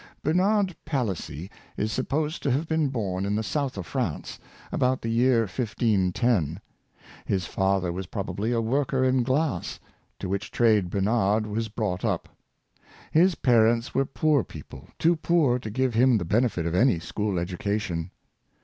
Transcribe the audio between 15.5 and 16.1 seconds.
to give